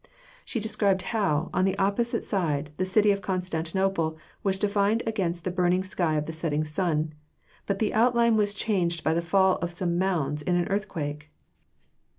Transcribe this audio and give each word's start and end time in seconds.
She 0.43 0.59
described 0.59 1.03
how, 1.13 1.51
on 1.53 1.63
the 1.63 1.77
opposite 1.77 2.23
side, 2.23 2.71
the 2.77 2.85
city 2.85 3.11
of 3.11 3.21
Constantinople 3.21 4.17
was 4.41 4.57
defined 4.57 5.03
against 5.05 5.43
the 5.43 5.51
burning 5.51 5.83
sky 5.83 6.15
of 6.15 6.25
the 6.25 6.31
setting 6.33 6.63
sun, 6.65 7.13
but 7.67 7.77
the 7.77 7.93
outline 7.93 8.35
was 8.35 8.55
changed 8.55 9.03
by 9.03 9.13
the 9.13 9.21
fall 9.21 9.57
of 9.57 9.69
some 9.71 9.99
mounds 9.99 10.41
in 10.41 10.55
an 10.55 10.67
earthquake. 10.69 11.29